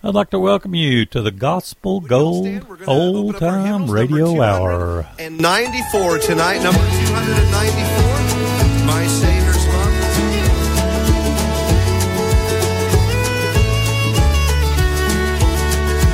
[0.00, 5.04] I'd like to welcome you to the Gospel Gold Old Time Radio Hour.
[5.18, 10.98] And 94 tonight, number 294, My Savior's Love.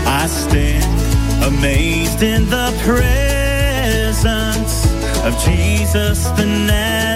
[0.07, 4.87] I stand amazed in the presence
[5.25, 7.14] of Jesus the Nazarene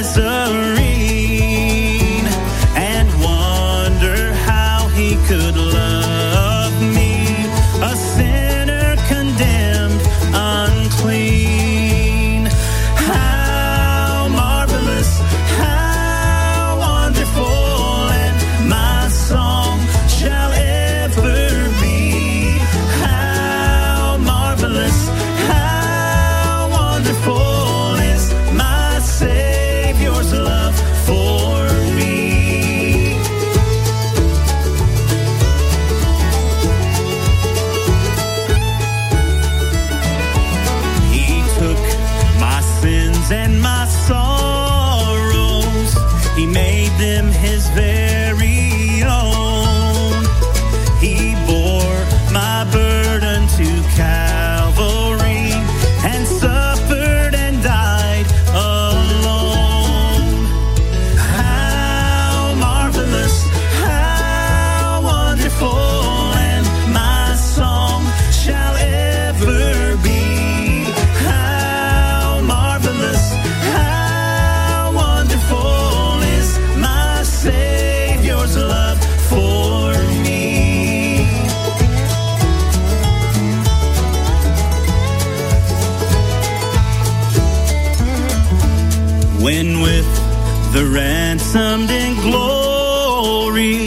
[89.40, 90.10] when with
[90.72, 93.86] the ransomed in glory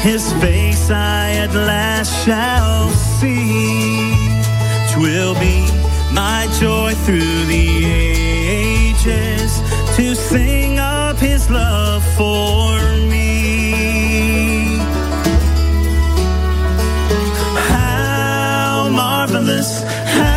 [0.00, 4.14] his face I at last shall see.
[4.92, 5.66] Twill be
[6.12, 9.60] my joy through the ages
[9.96, 12.80] to sing of his love for
[13.12, 14.78] me.
[17.68, 20.29] How marvelous, how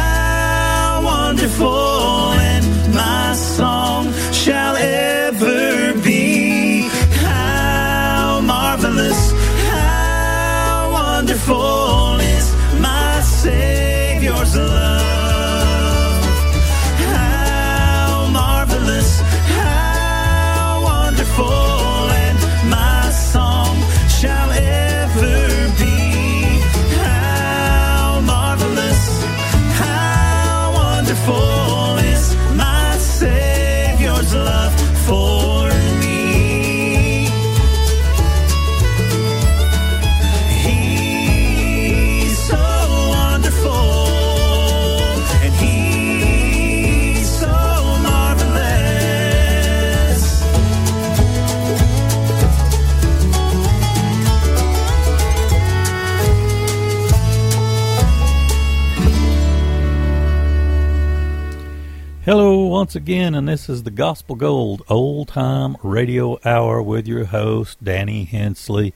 [62.84, 67.82] once again, and this is the Gospel Gold Old Time Radio Hour with your host,
[67.82, 68.94] Danny Hensley.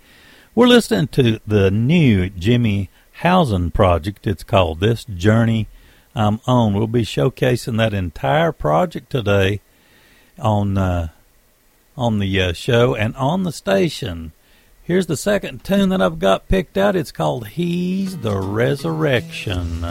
[0.54, 2.90] We're listening to the new Jimmy
[3.22, 4.28] Howson project.
[4.28, 5.70] It's called This Journey
[6.14, 6.74] I'm On.
[6.74, 9.62] We'll be showcasing that entire project today
[10.38, 11.08] on uh,
[11.96, 14.34] on the uh, show and on the station.
[14.84, 16.98] Here's the second tune that I've got picked out.
[16.98, 19.86] It's called He's the Resurrection.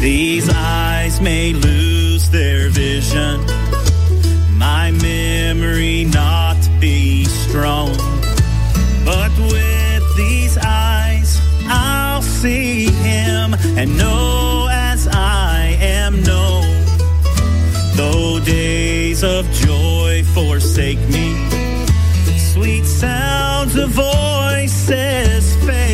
[0.00, 3.44] These eyes may lose their vision,
[4.56, 7.96] my memory not be strong.
[9.04, 16.84] But with these eyes, I'll see him and know as I am known.
[17.96, 21.34] Though days of joy forsake me,
[22.52, 25.87] sweet sounds of voices fade.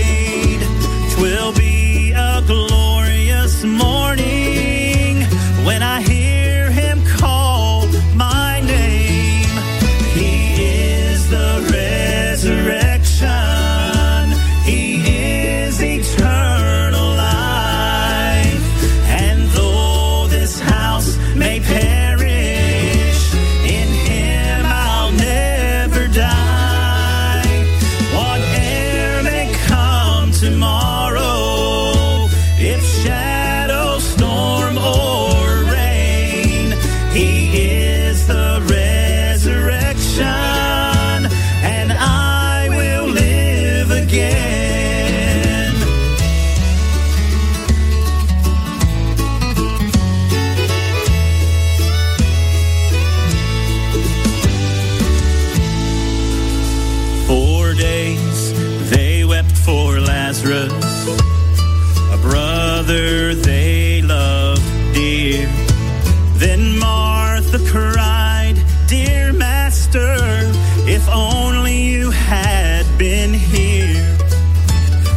[71.06, 74.16] If only you had been here.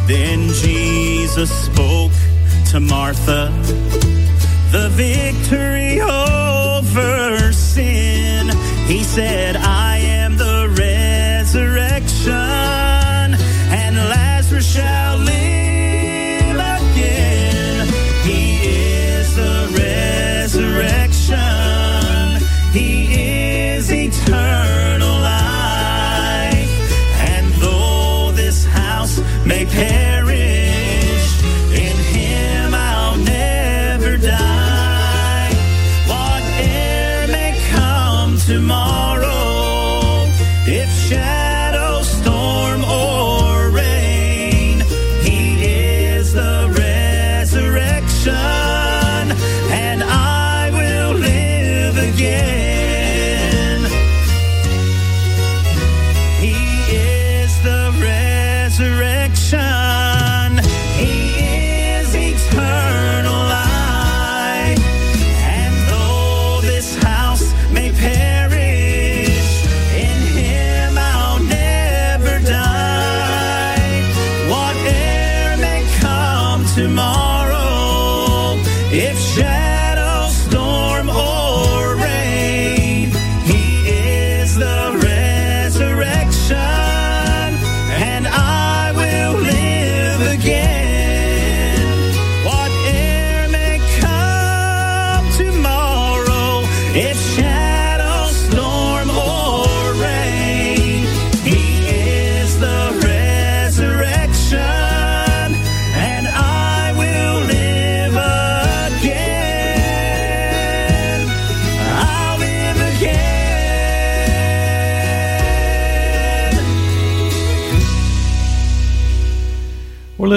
[0.05, 2.11] Then Jesus spoke
[2.71, 3.53] to Martha.
[4.73, 8.49] The victory over sin.
[8.85, 9.55] He said,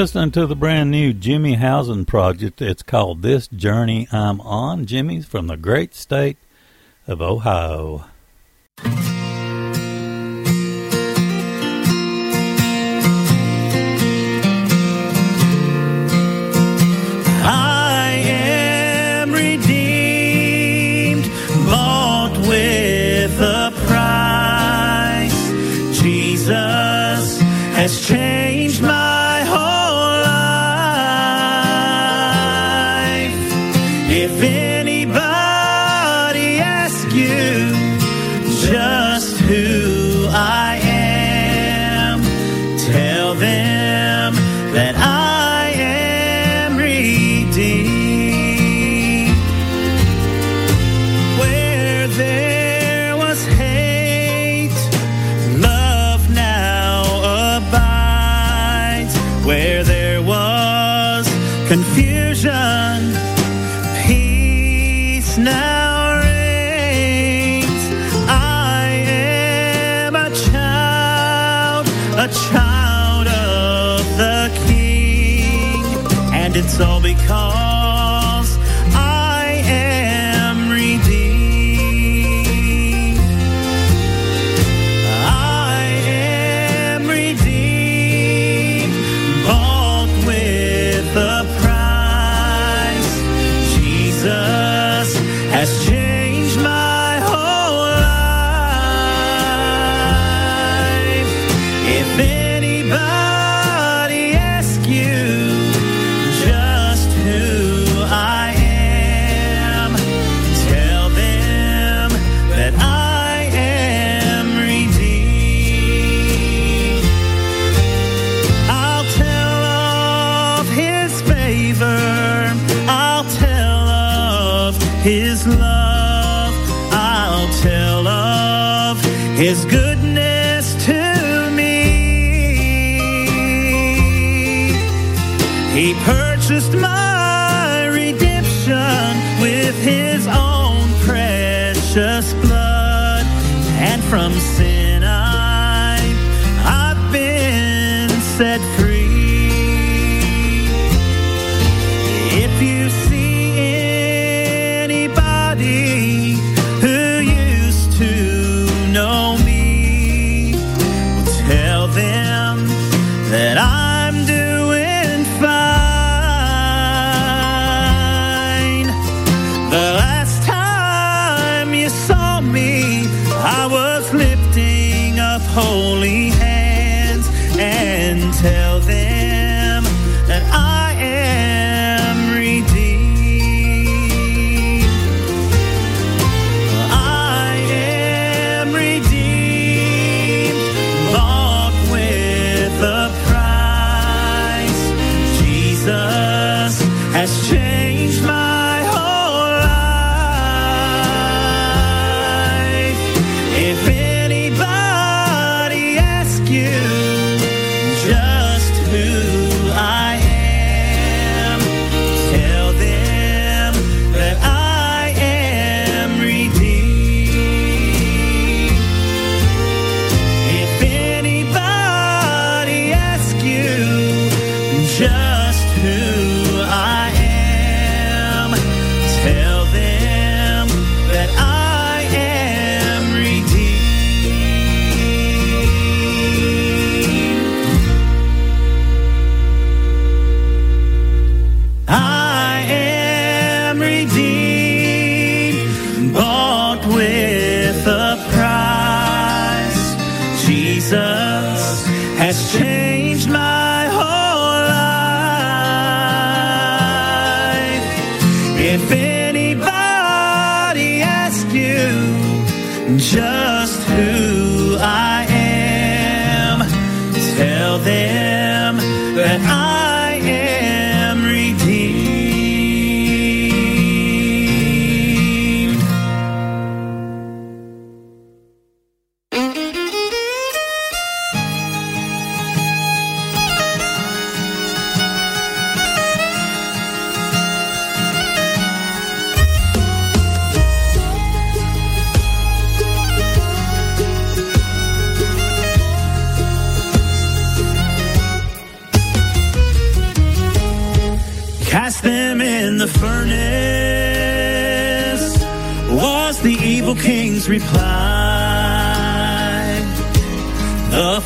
[0.01, 2.63] listening to the brand new Jimmy Howson project.
[2.63, 4.87] It's called This Journey I'm On.
[4.87, 6.39] Jimmy's from the great state
[7.07, 8.07] of Ohio.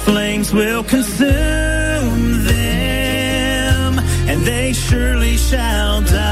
[0.04, 6.24] Flames will consume them, and they surely shall die.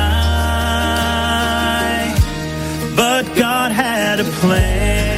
[2.95, 5.13] But God had a plan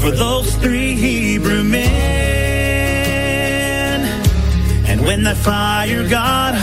[0.00, 1.80] for those three Hebrew men.
[4.86, 6.54] And when the fire got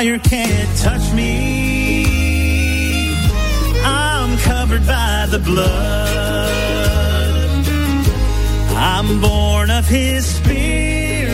[0.00, 2.06] fire can't touch me.
[3.84, 6.50] I'm covered by the blood.
[8.74, 11.30] I'm born of his spirit,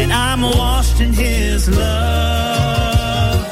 [0.00, 3.44] and I'm washed in his love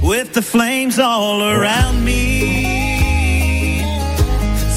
[0.00, 3.80] with the flames all around me.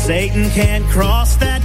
[0.07, 1.56] Satan can't cross that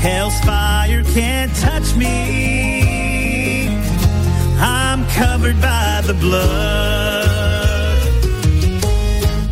[0.00, 3.68] Hell's fire can't touch me.
[4.60, 7.98] I'm covered by the blood.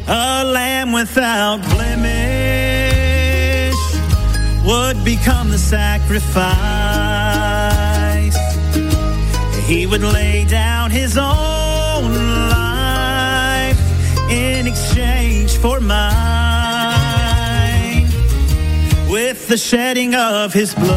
[0.08, 2.86] A lamb without blemish
[4.64, 6.36] would become the sacrifice.
[9.66, 12.14] He would lay down his own
[12.50, 13.80] life
[14.30, 16.45] in exchange for mine.
[19.48, 20.96] The shedding of his blood,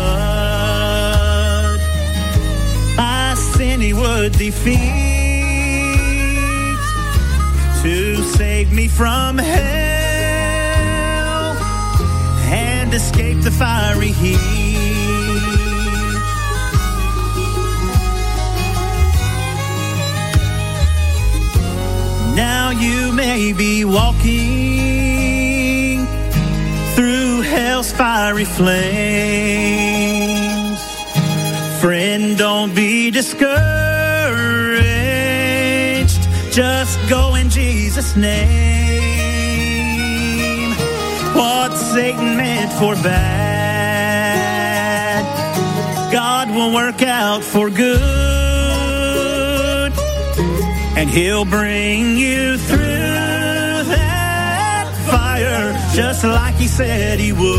[2.97, 4.75] my sin he would defeat
[7.83, 9.59] to save me from hell
[12.51, 14.39] and escape the fiery heat.
[22.35, 24.39] Now you may be walking
[26.95, 27.28] through
[27.79, 28.79] hell's fiery flames.
[31.79, 33.47] Friend, don't be discouraged.
[36.51, 38.49] Just go in Jesus' name.
[41.33, 43.23] What Satan meant for bad,
[46.11, 48.19] God will work out for good
[50.97, 52.88] and he'll bring you through
[55.11, 57.49] fire just like he said he would.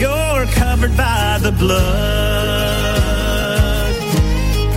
[0.00, 3.02] You're covered by the blood.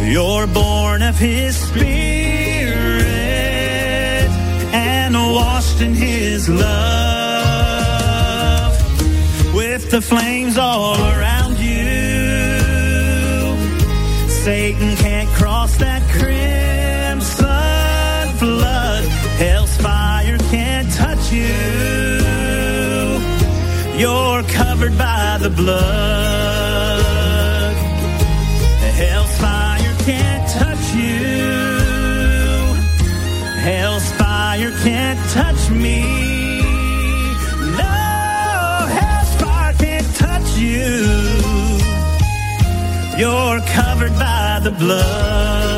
[0.08, 1.96] You're born of his spirit
[4.72, 6.66] and washed in his love
[9.54, 11.35] with the flames all around
[14.46, 17.26] Satan can't cross that crimson
[18.38, 19.04] flood.
[19.42, 21.50] Hell's fire can't touch you.
[23.98, 27.02] You're covered by the blood.
[28.94, 31.26] Hell's fire can't touch you.
[33.66, 36.62] Hell's fire can't touch me.
[37.82, 37.96] No,
[38.94, 40.56] hell's fire can't touch
[43.18, 43.85] You're covered by
[44.66, 45.75] the blood.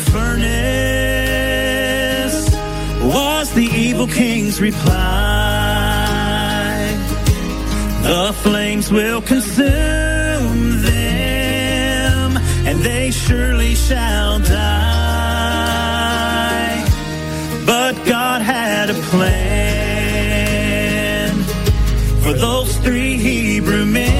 [0.00, 0.50] Furnace
[3.02, 5.00] was the evil king's reply.
[8.02, 14.80] The flames will consume them, and they surely shall die.
[17.66, 19.70] But God had a plan
[22.22, 24.10] for those three Hebrew men.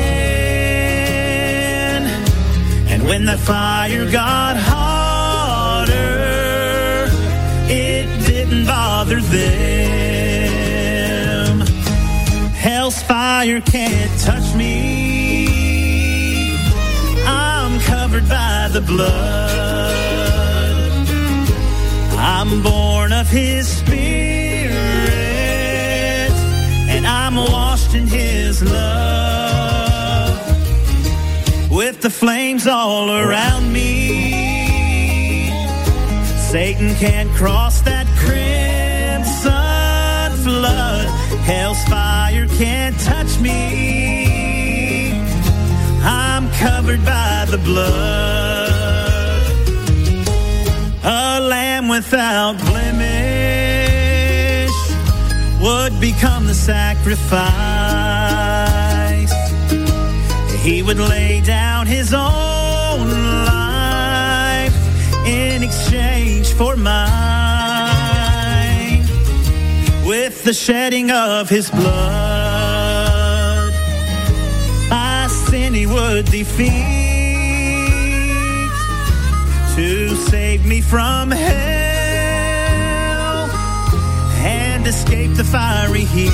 [2.89, 4.70] And when the fire got hotter,
[9.31, 10.61] them.
[12.55, 16.57] Hell's fire can't touch me.
[17.27, 19.99] I'm covered by the blood.
[22.23, 24.75] I'm born of His Spirit,
[26.89, 30.39] and I'm washed in His love.
[31.71, 35.49] With the flames all around me,
[36.51, 38.00] Satan can't cross that
[41.51, 45.11] Hell's fire can't touch me.
[46.05, 49.43] I'm covered by the blood.
[51.03, 53.91] A lamb without blemish
[55.61, 57.33] would become the sacrifice.
[60.63, 63.09] He would lay down his own
[63.45, 64.77] life
[65.27, 67.40] in exchange for mine.
[70.43, 71.91] The shedding of his blood,
[74.89, 76.71] my sin he would defeat
[79.77, 81.51] to save me from hell
[84.43, 86.31] and escape the fiery heat.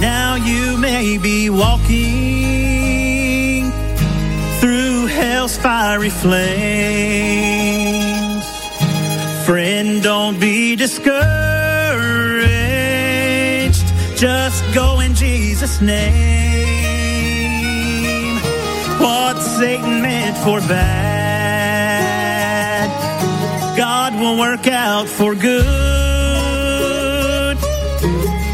[0.00, 2.41] Now you may be walking
[5.56, 6.42] fiery flames.
[9.46, 11.12] Friend, don't be discouraged.
[14.16, 16.32] Just go in Jesus' name.
[19.00, 20.88] What Satan meant for bad,
[23.76, 25.92] God will work out for good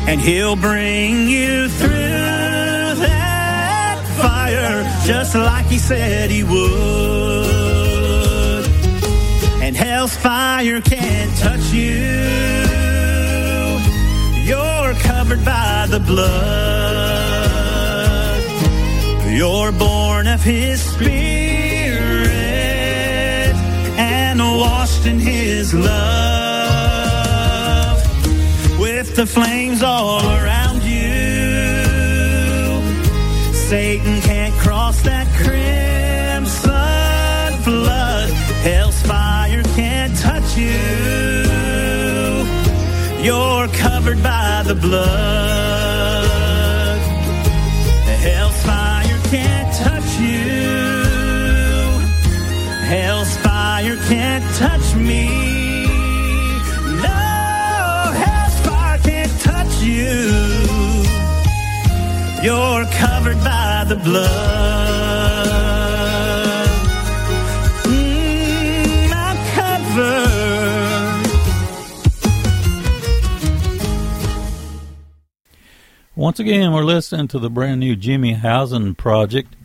[0.09, 1.98] and he'll bring you through
[5.09, 6.59] just like he said he would.
[9.63, 12.05] And hell's fire can't touch you.
[14.45, 16.29] You're covered by the blood.
[19.33, 21.17] You're born of his spirit
[23.97, 25.89] and washed in his love
[28.79, 31.09] with the flames all around you.
[33.55, 34.21] Satan
[40.59, 41.39] you.
[43.27, 46.29] You're covered by the blood.
[48.25, 50.99] Hell's fire can't touch you.
[52.89, 55.27] Hell Spire can't touch me.
[57.05, 57.21] No,
[58.23, 61.09] Hell's fire can't touch me.
[62.43, 64.88] You're covered by the blood.
[76.29, 79.57] Once again, we're listening to the brand new Jimmy Howson project.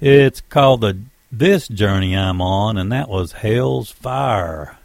[0.00, 1.00] It's called the
[1.32, 4.78] This Journey I'm On, and that was Hell's Fire.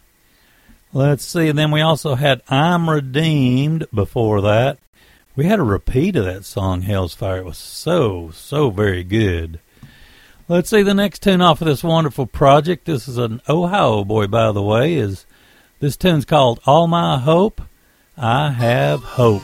[0.91, 4.79] Let's see, and then we also had I'm Redeemed before that.
[5.35, 7.37] We had a repeat of that song, Hell's Fire.
[7.37, 9.59] It was so, so very good.
[10.47, 12.85] Let's see the next tune off of this wonderful project.
[12.85, 14.95] This is an Ohio boy, by the way.
[14.95, 15.27] Is
[15.79, 17.61] this tune's called All My Hope?
[18.17, 19.43] I Have Hope.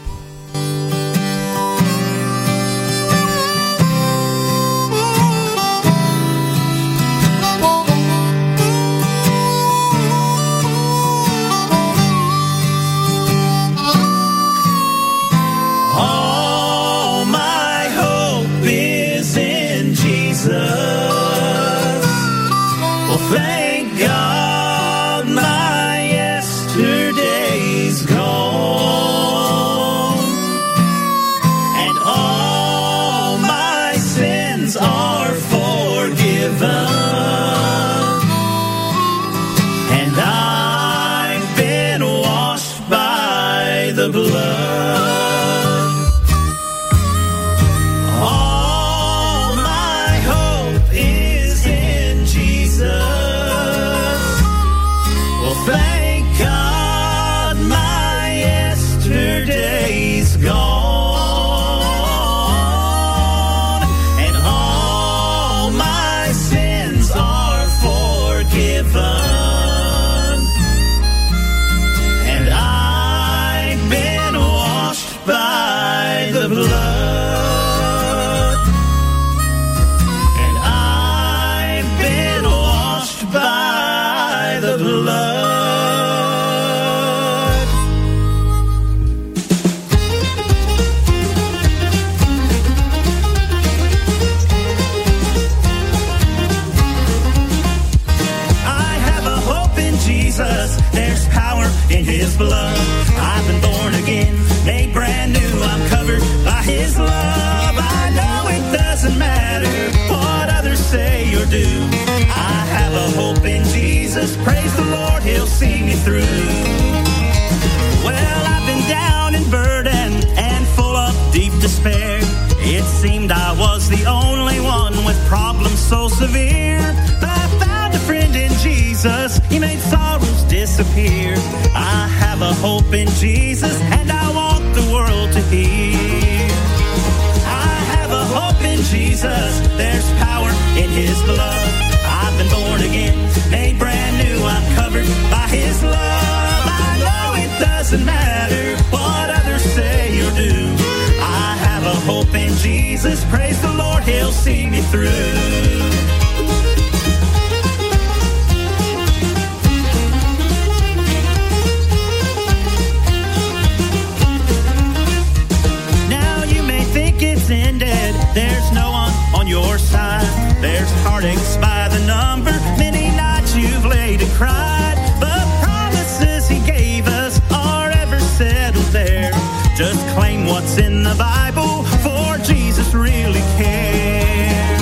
[172.06, 172.52] number.
[172.78, 179.32] Many nights you've laid and cried, but promises he gave us are ever settled there.
[179.76, 184.82] Just claim what's in the Bible, for Jesus really cares.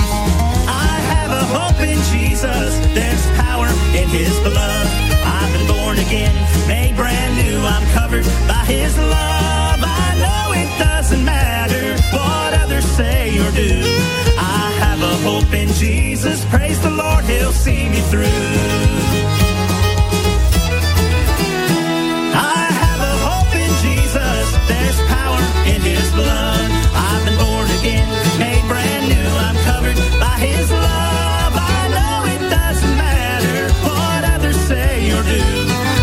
[0.68, 4.86] I have a hope in Jesus, there's power in his blood.
[5.24, 6.34] I've been born again,
[6.68, 9.80] made brand new, I'm covered by his love.
[9.82, 14.33] I know it doesn't matter what others say or do
[15.24, 16.44] hope in Jesus.
[16.52, 18.28] Praise the Lord, He'll see me through.
[22.36, 24.44] I have a hope in Jesus.
[24.68, 25.40] There's power
[25.72, 26.68] in His blood.
[26.92, 28.06] I've been born again,
[28.38, 29.28] made brand new.
[29.46, 31.52] I'm covered by His love.
[31.56, 35.42] I know it doesn't matter what others say or do.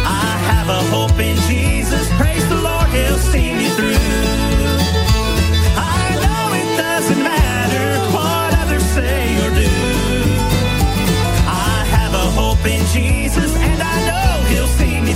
[0.03, 2.09] I have a hope in Jesus.
[2.17, 4.30] Praise the Lord, He'll see me through.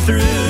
[0.05, 0.44] through.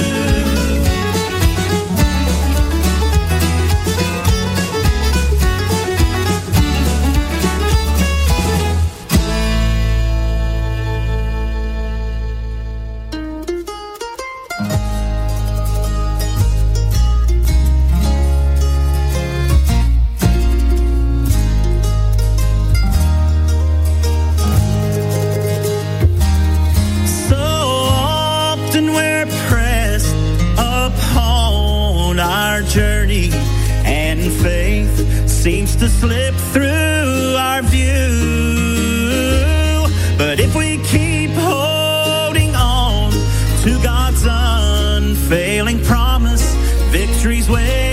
[45.83, 46.53] promise,
[46.91, 47.84] victory's waiting.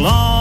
[0.00, 0.37] Long,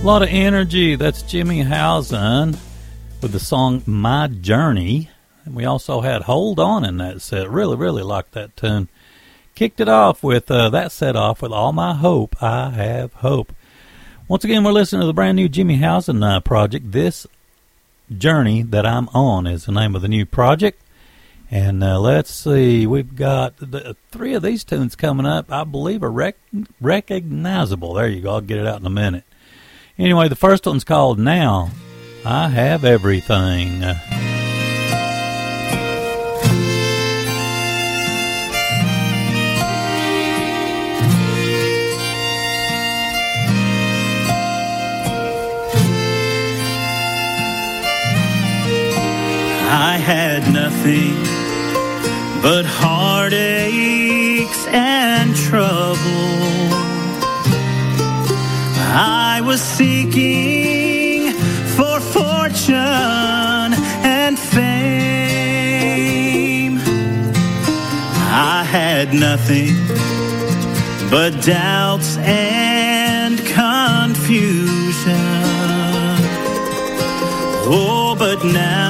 [0.00, 0.94] A lot of energy.
[0.96, 2.56] That's Jimmy Howson
[3.20, 5.10] with the song My Journey.
[5.44, 7.50] And we also had Hold On in that set.
[7.50, 8.88] Really, really liked that tune.
[9.54, 13.52] Kicked it off with, uh, that set off with All My Hope, I Have Hope.
[14.26, 16.92] Once again, we're listening to the brand new Jimmy Howson uh, project.
[16.92, 17.26] This
[18.16, 20.80] Journey That I'm On is the name of the new project.
[21.50, 26.02] And uh, let's see, we've got the, three of these tunes coming up, I believe,
[26.02, 26.38] are rec-
[26.80, 27.92] recognizable.
[27.92, 29.24] There you go, I'll get it out in a minute.
[30.00, 31.72] Anyway, the first one's called Now
[32.24, 33.84] I Have Everything.
[33.84, 33.96] I
[49.98, 51.12] had nothing
[52.40, 53.36] but heartaches
[54.72, 56.49] and trouble.
[58.92, 61.32] I was seeking
[61.76, 64.70] for fortune and fame.
[68.32, 69.76] I had nothing
[71.08, 75.16] but doubts and confusion.
[77.72, 78.89] Oh, but now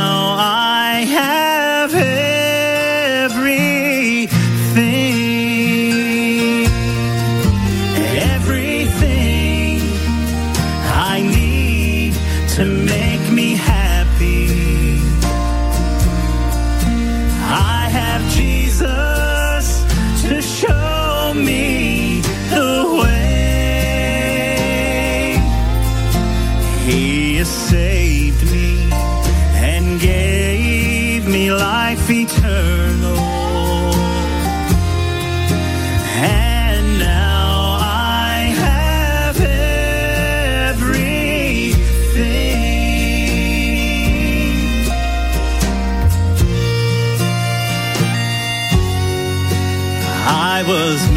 [50.70, 51.09] was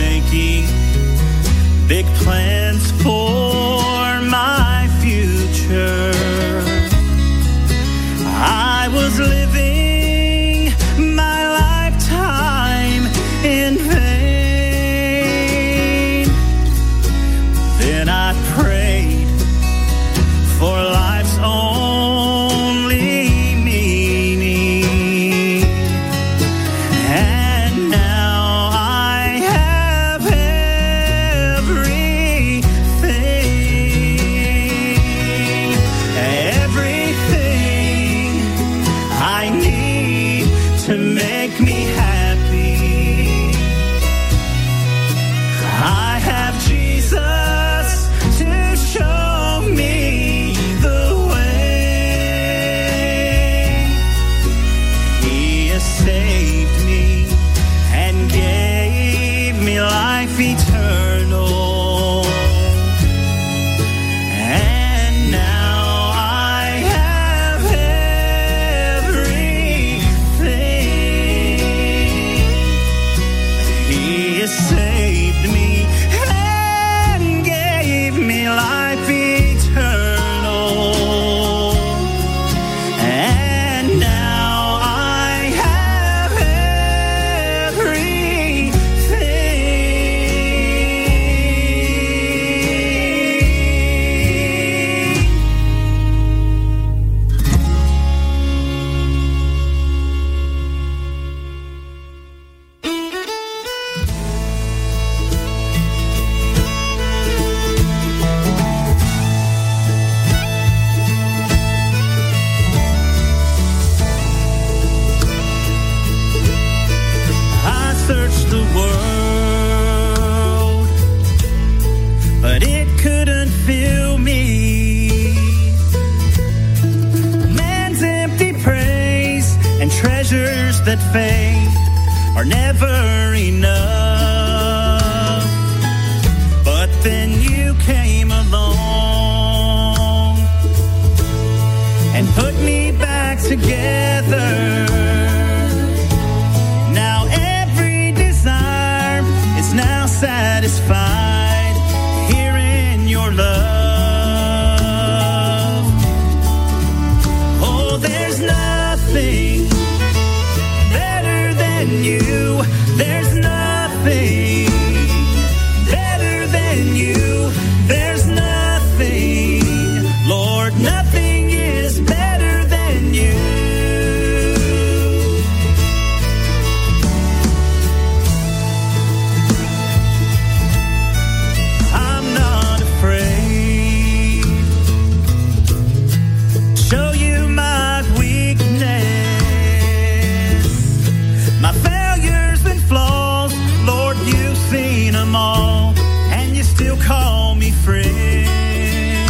[197.64, 199.28] me friend.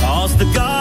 [0.00, 0.71] Cause the God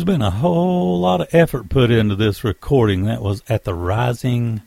[0.00, 3.04] There's been a whole lot of effort put into this recording.
[3.04, 4.62] That was At the Rising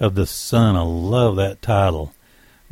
[0.00, 0.76] of the Sun.
[0.76, 2.14] I love that title.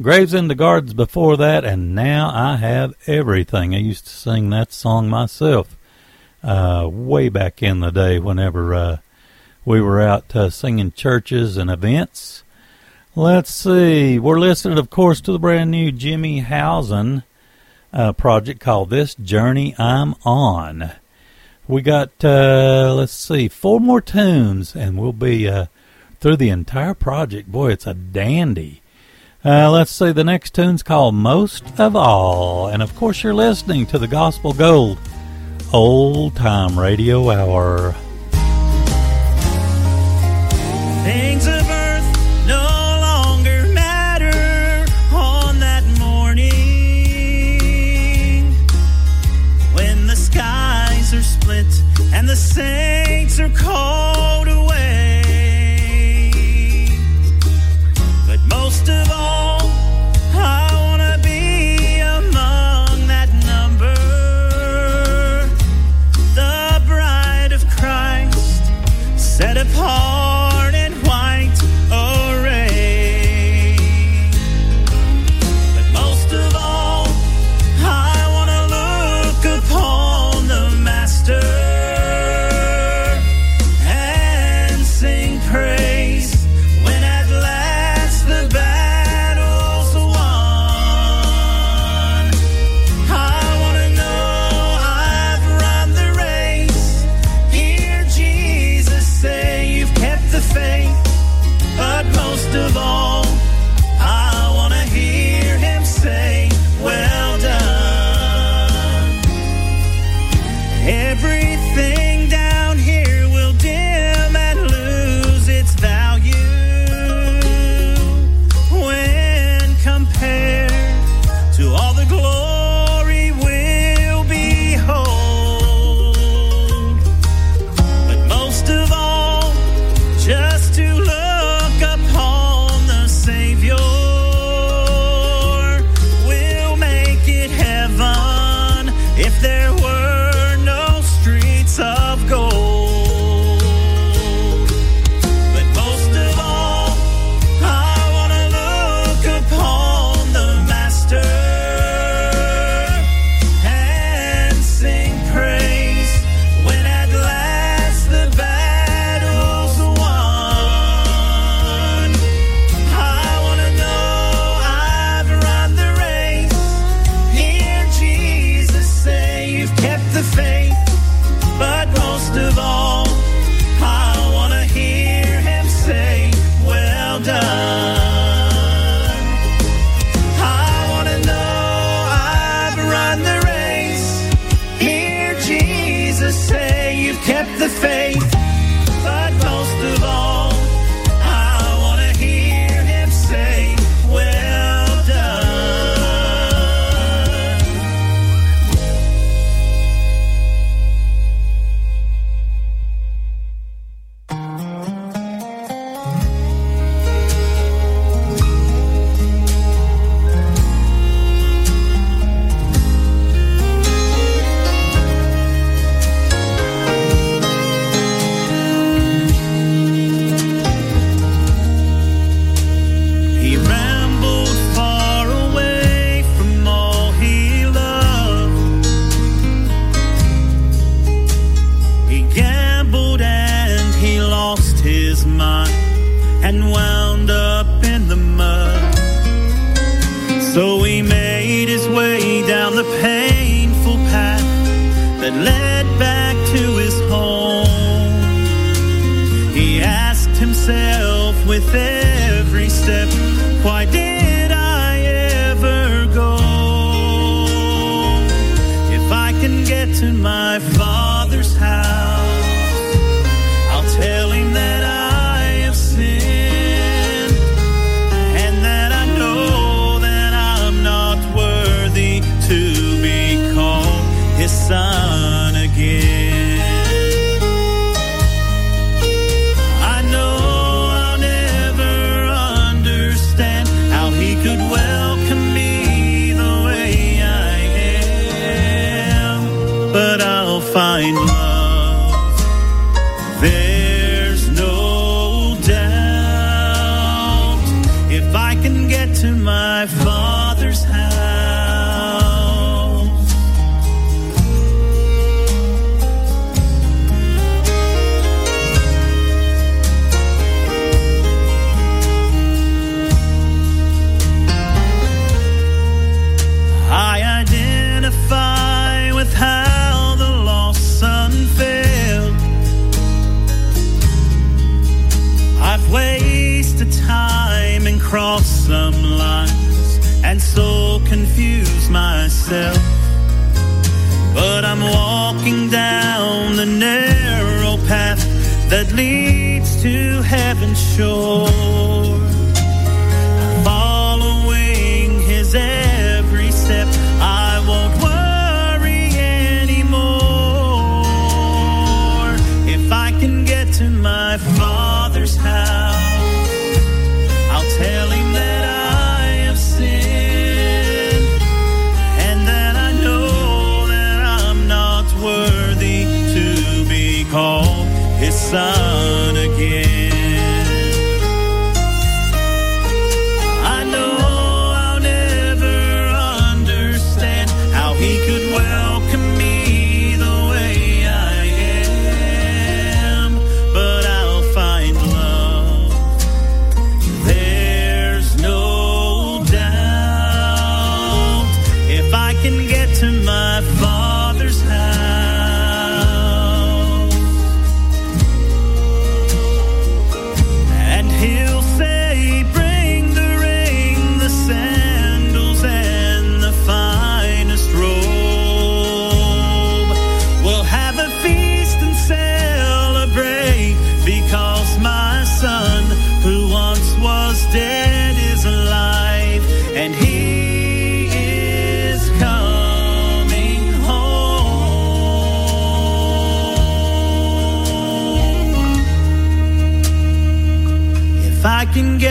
[0.00, 3.74] Graves in the Gardens before that, and now I have everything.
[3.74, 5.76] I used to sing that song myself
[6.42, 8.96] uh, way back in the day whenever uh,
[9.66, 12.44] we were out uh, singing churches and events.
[13.14, 14.18] Let's see.
[14.18, 17.24] We're listening, of course, to the brand new Jimmy Howson
[17.92, 20.92] uh, project called This Journey I'm On.
[21.70, 25.66] We got, uh, let's see, four more tunes, and we'll be uh,
[26.18, 27.52] through the entire project.
[27.52, 28.82] Boy, it's a dandy.
[29.44, 32.66] Uh, let's see, the next tune's called Most of All.
[32.66, 34.98] And of course, you're listening to the Gospel Gold
[35.72, 37.92] Old Tyme Radio Hour.
[41.04, 41.46] Things
[52.40, 54.59] saints are called away.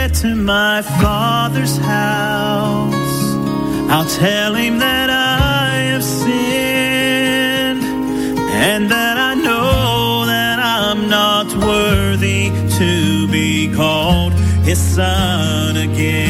[0.09, 2.93] Get to my father's house,
[3.89, 12.49] I'll tell him that I have sinned and that I know that I'm not worthy
[12.77, 14.33] to be called
[14.63, 16.28] his son again.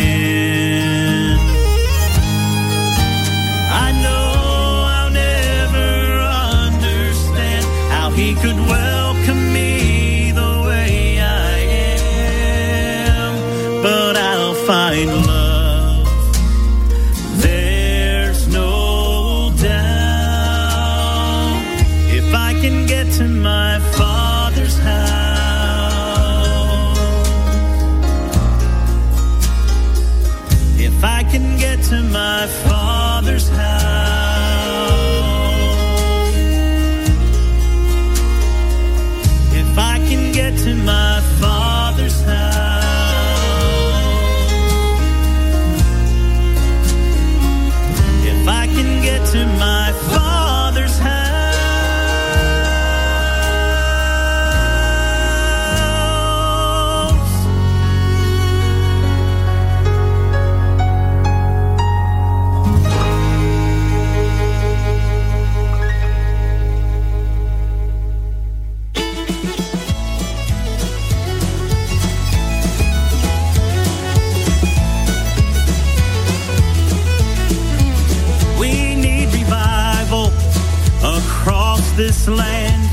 [82.00, 82.90] This land,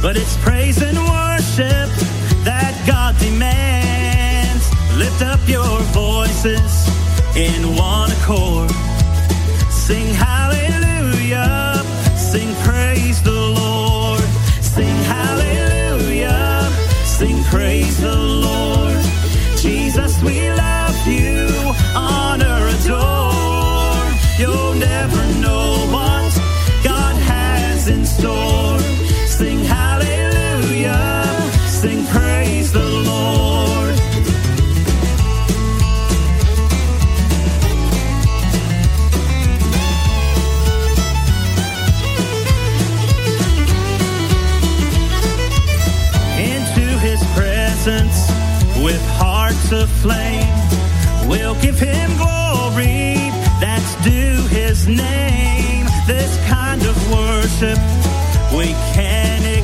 [0.00, 1.90] but it's praise and worship
[2.42, 4.64] that God demands.
[4.96, 6.88] Lift up your voices
[7.36, 8.70] in one accord.
[9.70, 11.82] Sing hallelujah,
[12.16, 14.24] sing praise the Lord.
[14.62, 16.70] Sing hallelujah,
[17.04, 18.65] sing praise the Lord.
[28.18, 31.24] Sing hallelujah,
[31.68, 33.94] sing praise the Lord.
[46.38, 48.30] into his presence
[48.82, 51.28] with hearts aflame.
[51.28, 53.16] We'll give him glory
[53.60, 55.25] that's due his name.
[57.10, 57.78] Worship.
[58.52, 59.55] We can't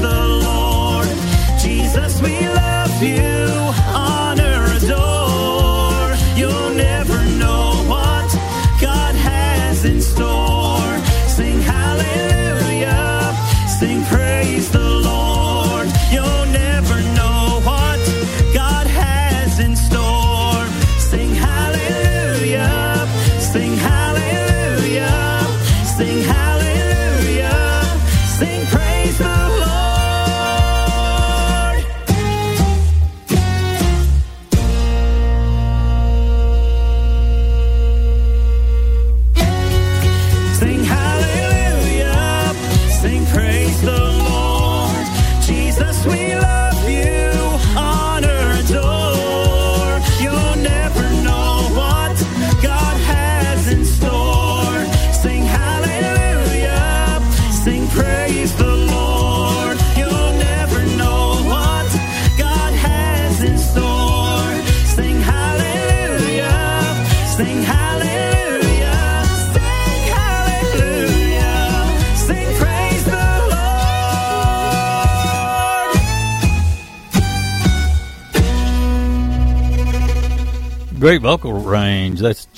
[0.00, 1.08] the Lord.
[1.58, 3.27] Jesus, we love you,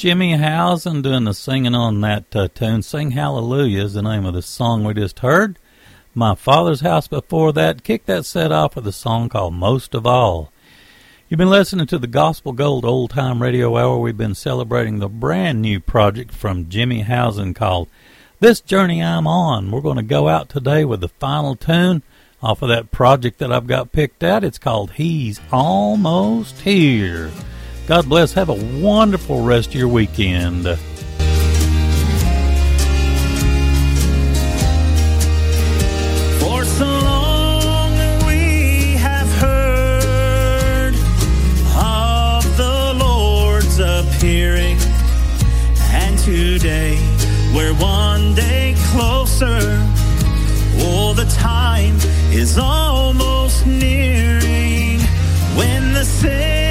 [0.01, 2.81] Jimmy Howson doing the singing on that uh, tune.
[2.81, 5.59] Sing Hallelujah is the name of the song we just heard.
[6.15, 7.85] My Father's House before that.
[7.85, 10.53] Kick that set off with a song called Most of All.
[11.29, 13.99] You've been listening to the Gospel Gold Old Tyme Radio Hour.
[13.99, 17.91] We've been celebrating the brand new project from Jimmy Howson called
[18.39, 19.71] This Journey I'm On.
[19.71, 22.03] We're going to go out today with the final tune
[22.43, 24.45] off of that project that I've got picked out.
[24.45, 27.31] It's called He's Almost Here.
[27.91, 28.33] God bless.
[28.35, 30.65] Have a wonderful rest of your weekend.
[46.25, 46.97] today.
[47.53, 49.59] We're one day closer.
[50.79, 51.97] Oh, the time
[52.31, 55.01] is almost nearing
[55.57, 56.70] when the Savior.